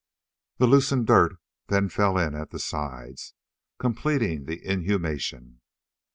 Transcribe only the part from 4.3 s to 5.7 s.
the inhumation.